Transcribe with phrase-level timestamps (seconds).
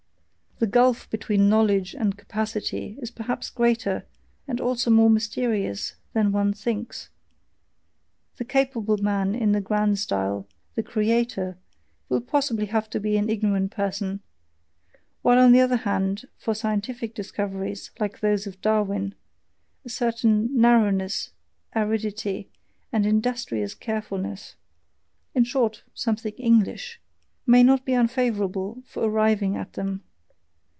[0.59, 4.05] The gulf between knowledge and capacity is perhaps greater,
[4.47, 7.09] and also more mysterious, than one thinks:
[8.37, 11.57] the capable man in the grand style, the creator,
[12.09, 14.19] will possibly have to be an ignorant person;
[15.23, 19.15] while on the other hand, for scientific discoveries like those of Darwin,
[19.83, 21.31] a certain narrowness,
[21.75, 22.51] aridity,
[22.91, 24.53] and industrious carefulness
[25.33, 27.01] (in short, something English)
[27.47, 30.03] may not be unfavourable for arriving at them.